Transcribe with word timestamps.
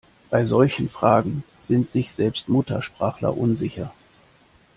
Bei 0.31 0.45
solchen 0.47 0.89
Fragen 0.89 1.43
sind 1.59 1.91
sich 1.91 2.11
selbst 2.11 2.49
Muttersprachler 2.49 3.37
unsicher. 3.37 3.93